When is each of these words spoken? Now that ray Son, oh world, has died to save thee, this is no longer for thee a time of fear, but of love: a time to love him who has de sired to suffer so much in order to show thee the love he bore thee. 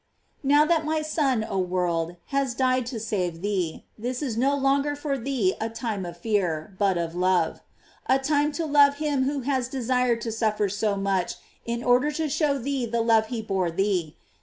Now 0.41 0.65
that 0.65 0.83
ray 0.83 1.03
Son, 1.03 1.45
oh 1.47 1.59
world, 1.59 2.15
has 2.33 2.55
died 2.55 2.87
to 2.87 2.99
save 2.99 3.43
thee, 3.43 3.85
this 3.99 4.23
is 4.23 4.35
no 4.35 4.55
longer 4.55 4.95
for 4.95 5.15
thee 5.15 5.53
a 5.61 5.69
time 5.69 6.07
of 6.07 6.17
fear, 6.17 6.73
but 6.79 6.97
of 6.97 7.13
love: 7.13 7.61
a 8.07 8.17
time 8.17 8.51
to 8.53 8.65
love 8.65 8.95
him 8.95 9.25
who 9.25 9.41
has 9.41 9.67
de 9.67 9.83
sired 9.83 10.19
to 10.21 10.31
suffer 10.31 10.69
so 10.69 10.95
much 10.97 11.35
in 11.67 11.83
order 11.83 12.09
to 12.13 12.27
show 12.29 12.57
thee 12.57 12.87
the 12.87 13.01
love 13.01 13.27
he 13.27 13.43
bore 13.43 13.69
thee. 13.69 14.17